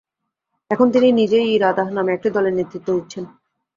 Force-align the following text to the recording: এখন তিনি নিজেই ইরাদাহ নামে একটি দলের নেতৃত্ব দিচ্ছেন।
এখন 0.71 0.87
তিনি 0.91 1.07
নিজেই 1.11 1.47
ইরাদাহ 1.51 1.87
নামে 1.89 2.11
একটি 2.13 2.29
দলের 2.29 2.53
নেতৃত্ব 2.53 2.87
দিচ্ছেন। 2.97 3.23